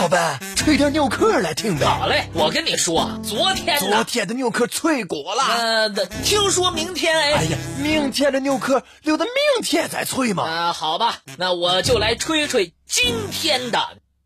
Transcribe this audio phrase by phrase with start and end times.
[0.00, 1.84] 老板，吹点牛壳来听呗。
[1.84, 5.44] 好嘞，我跟你说，昨天昨天的牛壳脆骨了。
[5.44, 5.90] 呃，
[6.24, 7.32] 听说明天哎。
[7.34, 10.44] 哎呀，明天的牛壳留到明天再吹嘛。
[10.44, 13.78] 啊，好吧，那我就来吹吹今天的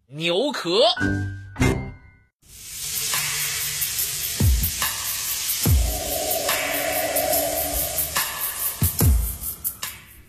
[0.06, 0.78] 牛壳。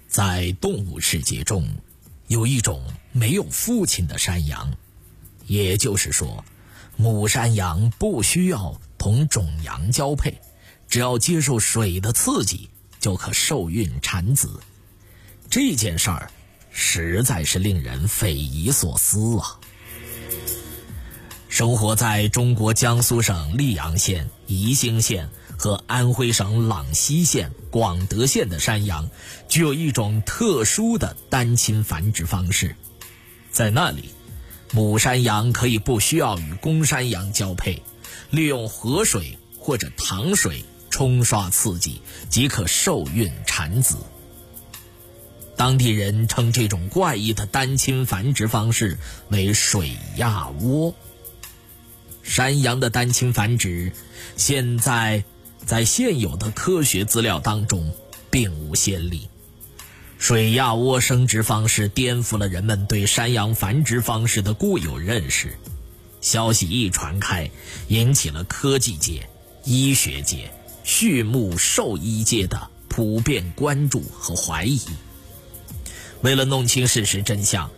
[0.08, 1.68] 在动物世界中，
[2.30, 2.82] 有一种
[3.12, 4.72] 没有父亲的山羊，
[5.48, 6.44] 也就是说，
[6.98, 10.42] 母山羊不需要同种羊交配，
[10.88, 14.60] 只要接受水的刺激就可受孕产子。
[15.50, 16.32] 这件事儿
[16.72, 19.60] 实在是令人匪夷所思啊！
[21.50, 25.30] 生活在中国江苏省溧阳县、宜兴县。
[25.58, 29.10] 和安徽省朗西县、广德县的山羊
[29.48, 32.76] 具有一种特殊的单亲繁殖方式，
[33.52, 34.10] 在那里，
[34.72, 37.82] 母山羊可以不需要与公山羊交配，
[38.30, 43.98] 利用河水或者糖水冲刷刺激即可受孕产子。
[45.56, 48.98] 当地人称这种怪异的单亲繁殖方式
[49.30, 50.94] 为“水压窝”。
[52.24, 53.92] 山羊的单亲繁殖，
[54.38, 55.24] 现在。
[55.66, 57.92] 在现有的科学资料当中，
[58.30, 59.28] 并无先例。
[60.28, 65.56] 水亚窝生殖方式颠覆了人们对山羊繁殖方式的固有认识。
[66.20, 67.52] 消息一传开，
[67.90, 69.30] 引起了科技界、
[69.66, 70.52] 医学界、
[70.84, 74.82] 畜牧兽医界的普遍关注和怀疑。
[76.22, 77.70] 为了弄清事实真相，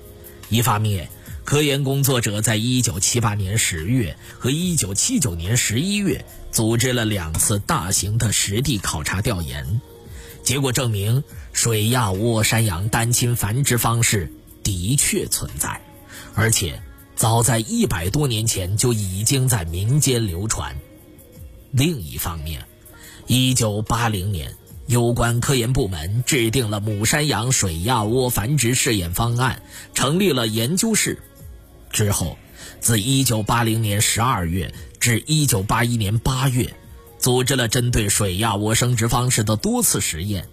[0.48, 1.10] 一方面，
[1.44, 6.24] 科研工作者在一九七八年十月和一九七九年十一月。
[6.50, 9.82] 组织了两次大型的实地考察调研，
[10.48, 14.32] 结果证明水亚窝山羊单亲繁殖方式
[14.64, 15.82] 的确存在，
[16.36, 16.82] 而且
[17.18, 20.74] 早在一百多年前就已经在民间流传。
[21.72, 22.64] 另一方面，
[23.26, 29.62] 一九八零年，有关科研部门制定了母山羊水亚窝繁殖试验方案，
[29.94, 31.22] 成立了研究室。
[31.92, 32.38] 之后，
[32.80, 34.74] 自一九八零年十二月。
[35.02, 36.74] 至一九八一年八月，
[37.28, 40.48] 组织了针对水亚窝生殖方式的多次实验。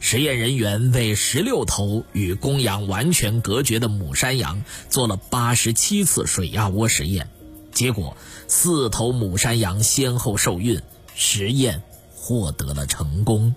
[0.00, 7.30] 实验人员为十六头与公羊完全隔绝的母山羊做了八十七次水亚窝实验，
[7.72, 10.78] 结果四头母山羊先后受孕，
[11.14, 11.82] 实验
[12.14, 13.54] 获得了成功。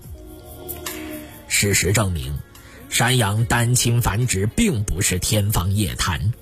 [1.48, 2.38] 事实证明，
[2.88, 6.32] 山羊单亲繁殖并不是天方夜谭。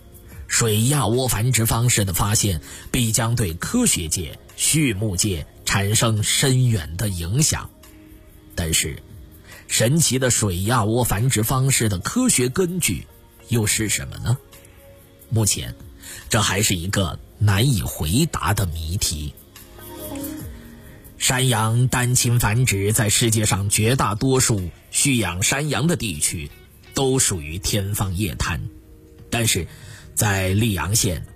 [0.46, 2.60] 水亚窝繁殖方式的发现，
[2.92, 5.44] 必将对科学界、畜牧界
[5.76, 7.68] 产生深远的影响。
[8.54, 9.02] 但是，
[9.68, 13.06] 神奇的水亚窝繁殖方式的科学根据
[13.48, 14.38] 又是什么呢？
[15.28, 15.74] 目前，
[16.30, 19.34] 这还是一个难以回答的谜题。
[21.18, 26.50] 山羊单亲繁殖在世界上绝大多数蓄养山羊的地区，
[26.94, 28.66] 都属于天方夜谭。
[29.28, 29.66] 但是，
[30.14, 31.26] 在溧阳县、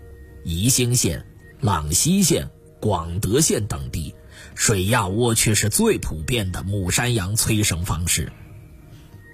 [0.44, 1.26] 宜兴县、
[1.60, 2.48] 朗西县、
[2.80, 4.14] 广德县等地，
[4.54, 8.32] 水亚窝却是最普遍的母山羊催生方式。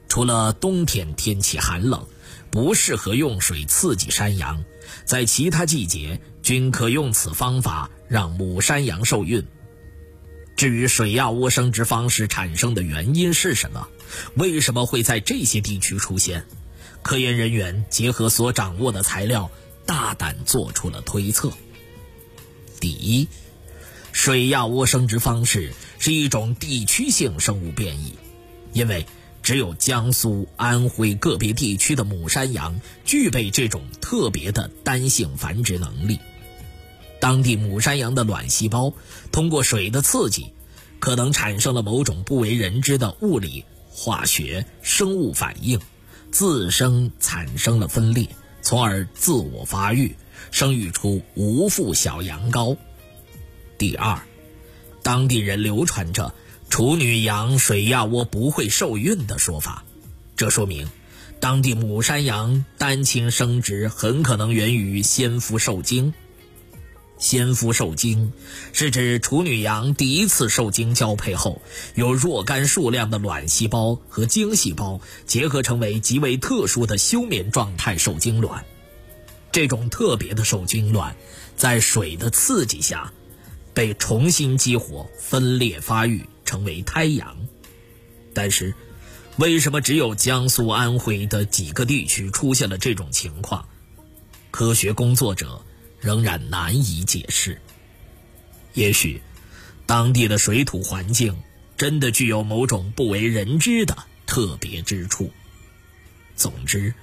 [0.08, 2.06] 除了冬天天气寒冷，
[2.50, 4.64] 不适合用水刺激山羊，
[5.04, 9.44] 在其他季节均可用此方法让母山羊受孕。
[10.56, 13.88] 至于水亚窝生殖方式产生的原因是什么？
[14.36, 16.46] 为什么会在这些地区出现？
[17.02, 19.50] 科研人员结合所掌握的材料，
[19.84, 21.52] 大胆做出了推测。
[22.80, 23.28] 第一，
[24.16, 28.14] 水亚窝生殖方式是一种地区性生物变异，
[28.72, 29.04] 因为
[29.42, 36.18] 只有江苏、安徽个别地区的母山羊具备这种特别的单性繁殖能力。
[37.20, 38.94] 当地母山羊的卵细胞
[39.32, 40.50] 通过水的刺激，
[40.98, 45.78] 可能产生了某种不为人知的物理、化学、生物反应。
[46.32, 48.30] 自生产生了分裂，
[48.62, 50.16] 从而自我发育，
[50.50, 52.78] 生育出无父小羊羔。
[53.78, 54.20] 第二，
[55.02, 56.34] 当地人流传着
[56.70, 59.84] 处女羊水亚窝不会受孕的说法，
[60.36, 60.88] 这说明
[61.40, 66.14] 当地母山羊单亲生殖很可能源于先夫受精。
[67.18, 68.32] 先夫受精
[68.74, 71.62] 是指处女羊第一次受精交配后，
[71.94, 78.64] 有若干数量的卵细胞和精细胞结合成为极为特殊的休眠状态受精卵。
[79.50, 81.16] 这种特别的受精卵，
[81.56, 83.10] 在水的刺激下，
[83.76, 87.36] 被重新激活、分裂发育，成为胎羊。
[88.32, 88.74] 但是，
[89.36, 93.68] 为什么只有江苏、安徽的几个地区出现了这种情况？
[94.50, 95.62] 科学工作者
[96.00, 97.60] 仍然难以解释。
[98.72, 99.20] 也许，
[99.84, 101.36] 当地的水土环境
[101.76, 103.94] 真的具有某种不为人知的
[104.24, 105.30] 特别之处。
[106.34, 106.94] 总之，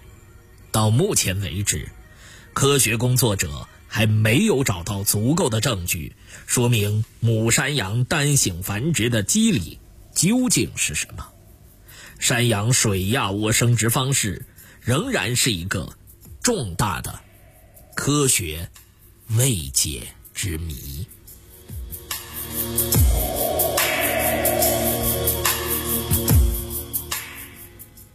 [0.71, 1.87] 到目前为止，
[2.55, 6.15] 科学工作者还没有找到足够的证据，
[6.47, 9.77] 说明母山羊单性繁殖的机理
[10.15, 11.27] 究竟是什么。
[12.17, 14.47] 山羊水压窝生殖方式
[14.81, 15.95] 仍然是一个
[16.41, 17.19] 重大的
[17.95, 18.67] 科学
[19.37, 21.05] 未解之谜。